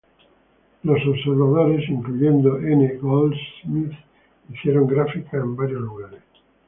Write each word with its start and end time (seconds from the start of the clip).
Los 0.81 0.97
observadores, 1.05 1.87
incluyendo 1.87 2.57
N. 2.57 2.97
Goldsmith 2.99 3.93
hicieron 4.51 4.87
gráficas 4.87 5.35
en 5.35 5.55
varios 5.55 5.81
lugares. 5.81 6.23